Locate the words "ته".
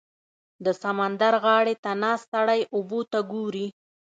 1.83-1.91, 3.11-3.19